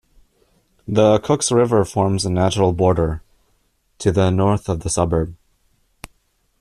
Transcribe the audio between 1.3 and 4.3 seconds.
River forms a natural border, to